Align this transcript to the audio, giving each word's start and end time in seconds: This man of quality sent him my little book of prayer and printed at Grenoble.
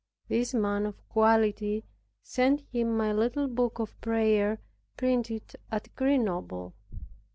This 0.29 0.55
man 0.55 0.87
of 0.87 1.07
quality 1.09 1.83
sent 2.23 2.61
him 2.71 2.97
my 2.97 3.13
little 3.13 3.47
book 3.47 3.77
of 3.77 4.01
prayer 4.01 4.53
and 4.53 4.57
printed 4.97 5.43
at 5.71 5.95
Grenoble. 5.95 6.73